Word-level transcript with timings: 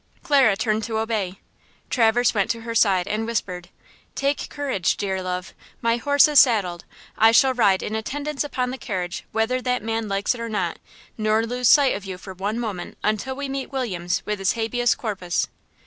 Clara 0.23 0.57
turned 0.57 0.83
to 0.85 0.97
obey–Traverse 0.97 2.33
went 2.33 2.49
to 2.49 2.61
her 2.61 2.73
side 2.73 3.07
and 3.07 3.27
whispered: 3.27 3.69
"Take 4.15 4.49
courage, 4.49 4.97
dear 4.97 5.21
love. 5.21 5.53
My 5.79 5.97
horse 5.97 6.27
is 6.27 6.39
saddled. 6.39 6.85
I 7.19 7.31
shall 7.31 7.53
ride 7.53 7.83
in 7.83 7.93
attendance 7.93 8.43
upon 8.43 8.71
the 8.71 8.79
carriage 8.79 9.25
whether 9.31 9.61
that 9.61 9.83
man 9.83 10.07
likes 10.07 10.33
it 10.33 10.41
or 10.41 10.49
not; 10.49 10.79
nor 11.19 11.45
lose 11.45 11.67
sight 11.67 11.95
of 11.95 12.03
you 12.03 12.17
for 12.17 12.33
one 12.33 12.57
moment 12.59 12.97
until 13.03 13.35
we 13.35 13.47
meet 13.47 13.71
Williams 13.71 14.23
with 14.25 14.39
his 14.39 14.53
habeas 14.53 14.95
corpus." 14.95 15.49